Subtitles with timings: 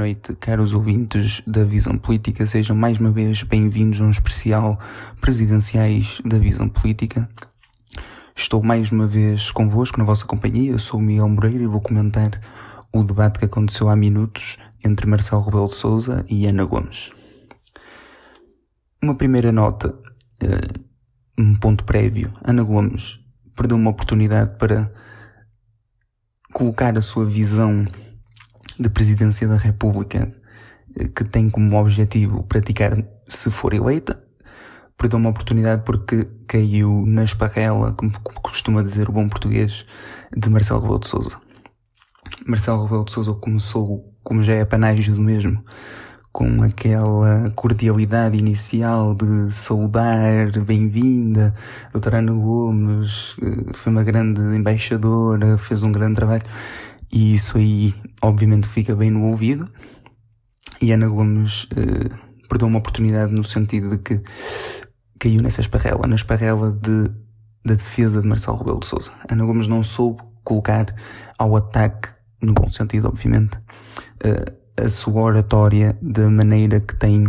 [0.00, 2.46] noite, caros ouvintes da Visão Política.
[2.46, 4.80] Sejam mais uma vez bem-vindos a um especial
[5.20, 7.28] presidenciais da Visão Política.
[8.34, 10.70] Estou mais uma vez convosco na vossa companhia.
[10.70, 12.30] Eu sou o Miguel Moreira e vou comentar
[12.90, 17.10] o debate que aconteceu há minutos entre Marcelo Rebelo de Sousa e Ana Gomes.
[19.02, 19.94] Uma primeira nota,
[20.42, 20.80] eh,
[21.38, 22.32] um ponto prévio.
[22.42, 23.20] Ana Gomes
[23.54, 24.90] perdeu uma oportunidade para
[26.54, 27.84] colocar a sua visão
[28.80, 30.32] de presidência da República
[30.98, 32.96] eh, que tem como objetivo praticar
[33.28, 34.20] se for eleita,
[34.96, 38.10] perdeu uma oportunidade porque caiu na esparrela, como
[38.42, 39.84] costuma dizer o bom português,
[40.34, 41.38] de Marcelo Rebelo de Sousa.
[42.46, 45.62] Marcelo Rebelo de Sousa começou, como já é panágio do mesmo,
[46.32, 51.54] com aquela cordialidade inicial de saudar, bem-vinda,
[51.92, 56.44] doutora Ana Gomes, eh, foi uma grande embaixadora, fez um grande trabalho.
[57.12, 59.68] E isso aí, obviamente, fica bem no ouvido.
[60.80, 64.22] E Ana Gomes uh, perdeu uma oportunidade no sentido de que
[65.18, 67.04] caiu nessa esparrela, na esparrela de,
[67.64, 69.12] da defesa de Marcelo Rebelo de Sousa.
[69.30, 70.86] Ana Gomes não soube colocar
[71.38, 72.08] ao ataque,
[72.40, 73.56] no bom sentido, obviamente,
[74.24, 77.28] uh, a sua oratória da maneira que tem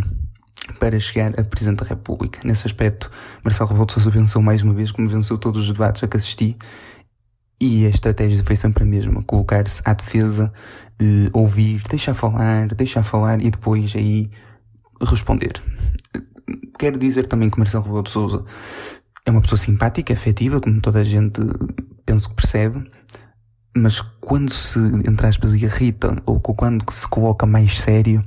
[0.80, 2.40] para chegar a Presidente da República.
[2.46, 3.12] Nesse aspecto,
[3.44, 6.18] Marcelo Rebelo de Sousa venceu mais uma vez, como venceu todos os debates a que
[6.18, 6.58] assisti,
[7.62, 10.52] e a estratégia foi sempre a mesma, colocar-se à defesa,
[11.00, 14.31] eh, ouvir, deixar falar, deixar falar e depois aí
[15.00, 15.62] responder.
[16.80, 18.44] Quero dizer também que Marcelo Rebelo de Sousa
[19.23, 21.40] é uma pessoa simpática, afetiva, como toda a gente
[22.03, 22.84] penso que percebe,
[23.78, 28.23] mas quando se, entre aspas, irrita, ou quando se coloca mais sério,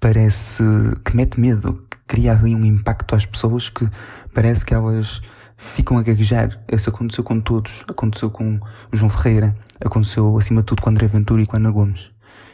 [0.00, 0.64] parece
[1.04, 3.86] que mete medo, cria ali um impacto às pessoas que
[4.32, 5.20] parece que elas
[5.56, 6.60] ficam a gaguejar.
[6.70, 7.84] Isso aconteceu com todos.
[7.88, 8.56] Aconteceu com
[8.92, 9.56] o João Ferreira.
[9.84, 12.10] Aconteceu, acima de tudo, com André Ventura e com Ana Gomes.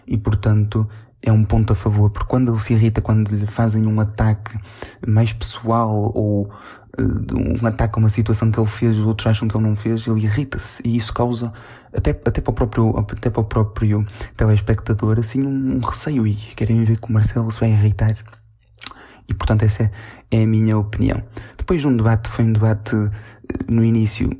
[0.07, 0.89] E, portanto,
[1.23, 4.59] é um ponto a favor, porque quando ele se irrita, quando lhe fazem um ataque
[5.07, 9.47] mais pessoal ou uh, um ataque a uma situação que ele fez, os outros acham
[9.47, 11.53] que ele não fez, ele irrita-se e isso causa
[11.97, 14.05] até, até para o próprio, até para o próprio
[14.37, 18.17] telespectador, assim, um, um receio e querem ver que o Marcelo se vai irritar.
[19.33, 19.91] E portanto essa
[20.31, 21.23] é, a minha opinião.
[21.57, 24.31] Depois de um debate, foi um debate eh, no início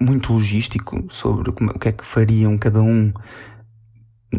[0.00, 3.10] muito logístico sobre como, o que é que fariam cada um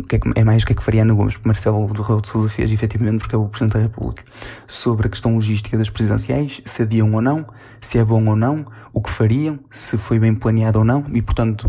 [0.07, 2.03] que é, que, é, mais o que é que faria Ana Gomes, porque Marcelo do
[2.03, 4.23] Rebelo de Sousa fez, efetivamente, porque é o Presidente da República,
[4.67, 7.47] sobre a questão logística das presidenciais, se adiam ou não,
[7.81, 8.63] se é bom ou não,
[8.93, 11.67] o que fariam, se foi bem planeado ou não, e portanto,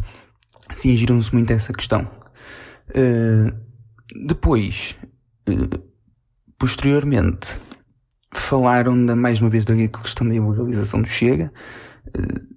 [0.70, 2.02] cingiram-se muito a essa questão.
[2.90, 3.56] Uh,
[4.26, 4.98] depois,
[5.48, 5.82] uh,
[6.58, 7.58] posteriormente,
[8.50, 11.52] falaram da, mais uma vez da questão da ilegalização do Chega.
[12.08, 12.50] Uh,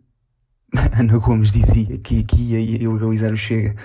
[0.99, 3.75] Ana Gomes dizia que, que ia ilegalizar o Chega.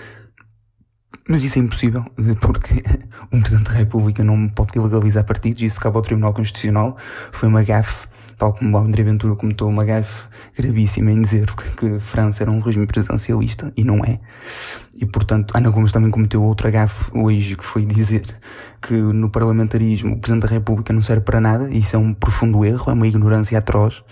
[1.29, 2.03] Mas isso é impossível,
[2.41, 2.83] porque
[3.31, 6.97] um Presidente da República não pode ilegalizar partidos, isso cabe ao Tribunal Constitucional.
[7.31, 11.77] Foi uma gafe, tal como o André Ventura comentou, uma gafe gravíssima em dizer que,
[11.77, 14.21] que França era um regime presidencialista, e não é.
[14.97, 18.25] E portanto, Ana Gomes também cometeu outra gafe hoje, que foi dizer
[18.81, 22.15] que no parlamentarismo o Presidente da República não serve para nada, e isso é um
[22.15, 24.05] profundo erro, é uma ignorância atroz,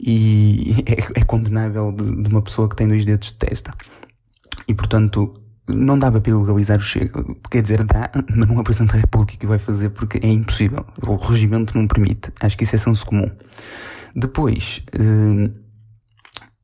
[0.00, 3.74] e é, é condenável de, de uma pessoa que tem dois dedos de testa.
[4.68, 5.34] E portanto,
[5.68, 7.24] não dava para ilegalizar o Chega.
[7.50, 10.28] Quer dizer, dá, mas não é o Presidente da República que vai fazer porque é
[10.28, 10.84] impossível.
[11.06, 12.32] O regimento não permite.
[12.40, 13.30] Acho que isso é senso comum.
[14.14, 15.50] Depois, eh,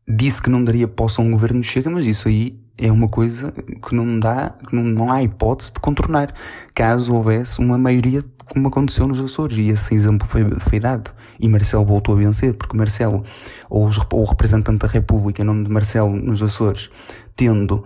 [0.09, 3.53] disse que não daria posse a um governo Chega, mas isso aí é uma coisa
[3.53, 6.32] que não dá, que não, não há hipótese de contornar.
[6.75, 11.10] Caso houvesse uma maioria como aconteceu nos Açores, e esse exemplo foi, foi dado.
[11.41, 13.25] E Marcelo voltou a vencer, porque Marcelo,
[13.71, 16.91] ou, os, ou o representante da República, em nome de Marcelo, nos Açores,
[17.34, 17.84] tendo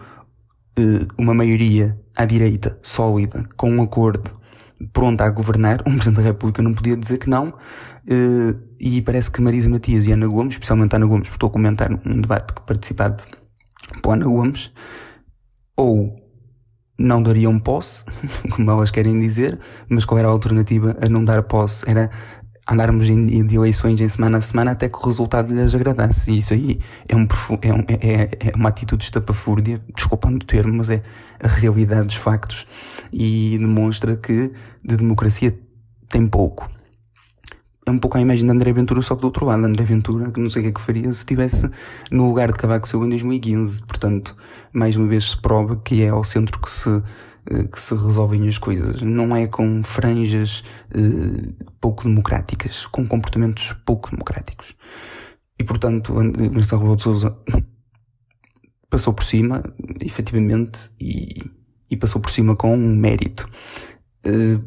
[1.16, 4.39] uma maioria à direita sólida, com um acordo
[4.93, 7.53] pronta a governar, um Presidente da República não podia dizer que não,
[8.09, 11.91] eh, e parece que Marisa Matias e Ana Gomes, especialmente Ana Gomes, estou a comentar
[11.92, 13.22] um debate que participado
[14.03, 14.72] por Ana Gomes,
[15.77, 16.15] ou
[16.98, 18.04] não dariam posse,
[18.51, 19.59] como elas querem dizer,
[19.89, 21.89] mas qual era a alternativa a não dar posse?
[21.89, 22.10] Era
[22.70, 26.30] andarmos de eleições em semana a semana até que o resultado lhes agradasse.
[26.30, 26.78] E isso aí
[27.09, 27.26] é, um,
[27.62, 31.03] é, um, é, é uma atitude estapafúrdia, desculpando o termo, mas é
[31.42, 32.66] a realidade dos factos
[33.12, 34.53] e demonstra que
[34.84, 35.59] de democracia
[36.09, 36.68] tem pouco.
[37.86, 39.64] É um pouco a imagem de André Ventura, só que do outro lado.
[39.64, 41.71] André Ventura, que não sei o que é que faria se estivesse
[42.10, 43.82] no lugar de Cavaco Silva em 2015.
[43.84, 44.36] Portanto,
[44.74, 47.03] mais uma vez se prova que é ao centro que se
[47.72, 49.03] que se resolvem as coisas.
[49.03, 51.48] Não é com franjas eh,
[51.80, 54.74] pouco democráticas, com comportamentos pouco democráticos.
[55.59, 56.15] E portanto,
[56.54, 57.36] Marcelo Rebelo de Sousa
[58.91, 59.62] passou por cima,
[60.00, 61.59] efetivamente, e
[61.91, 63.48] e passou por cima com um mérito.
[64.27, 64.62] Uh,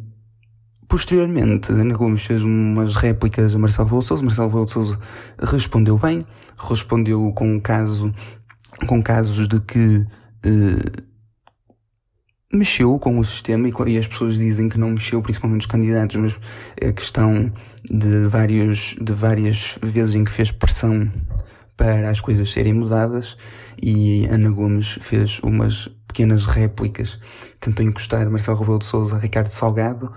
[0.87, 4.23] posteriormente, Ana Gomes fez umas réplicas a Marcelo Rebelo de Sousa.
[4.23, 4.99] Marcelo Rebelo de Sousa
[5.39, 6.25] respondeu bem,
[6.57, 8.11] respondeu com um caso,
[8.87, 11.10] com casos de que uh,
[12.53, 16.39] mexeu com o sistema e, as pessoas dizem que não mexeu, principalmente os candidatos, mas
[16.85, 17.49] a questão
[17.83, 21.09] de vários, de várias vezes em que fez pressão
[21.77, 23.37] para as coisas serem mudadas
[23.81, 27.19] e Ana Gomes fez umas pequenas réplicas,
[27.59, 30.11] tentou encostar Marcelo Rebelo de Sousa a Ricardo Salgado,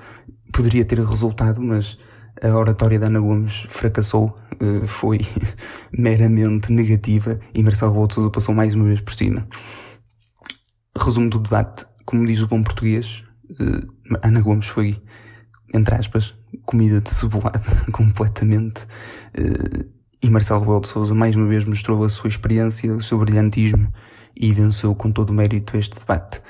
[0.53, 1.99] poderia ter resultado, mas
[2.43, 5.21] a oratória da Ana Gomes fracassou, eh, foi
[5.97, 9.47] meramente negativa e Marcelo Rebelo de Sousa passou mais uma vez por cima.
[10.97, 15.01] Resumo do debate, como diz o bom português, uh, Ana Gomes foi,
[15.73, 16.35] entre aspas,
[16.65, 17.61] comida de cebolada
[17.93, 18.83] completamente.
[19.39, 23.19] Uh, e Marcelo Rebelo de Sousa mais uma vez mostrou a sua experiência, o seu
[23.19, 23.93] brilhantismo
[24.35, 26.41] e venceu com todo o mérito este debate.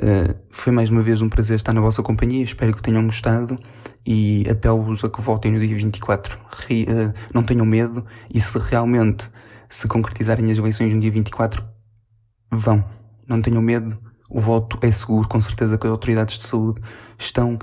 [0.00, 3.58] Uh, foi mais uma vez um prazer estar na vossa companhia, espero que tenham gostado
[4.06, 6.38] e apelo-vos a que votem no dia 24.
[6.66, 9.30] Re, uh, não tenham medo e se realmente
[9.68, 11.62] se concretizarem as eleições no dia 24,
[12.50, 12.82] vão.
[13.28, 13.98] Não tenham medo,
[14.28, 16.80] o voto é seguro, com certeza que as autoridades de saúde
[17.18, 17.58] estão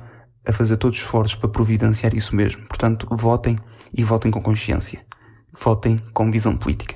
[0.48, 2.68] a fazer todos os esforços para providenciar isso mesmo.
[2.68, 3.58] Portanto, votem
[3.94, 5.04] e votem com consciência.
[5.52, 6.94] Votem com visão política.